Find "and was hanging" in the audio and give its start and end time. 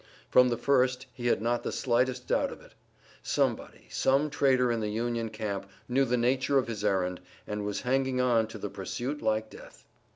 7.45-8.19